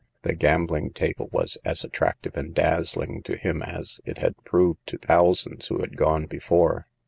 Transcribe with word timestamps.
The 0.23 0.33
gambling 0.33 0.93
table 0.93 1.29
was 1.31 1.59
as 1.63 1.83
attractive 1.83 2.35
and 2.35 2.55
dazzling 2.55 3.21
to 3.21 3.37
him 3.37 3.61
as 3.61 4.01
it 4.03 4.17
had 4.17 4.35
proved 4.43 4.87
to 4.87 4.97
thousands 4.97 5.67
who 5.67 5.79
had 5.81 5.95
gone 5.95 6.25
be 6.25 6.39
fore. 6.39 6.87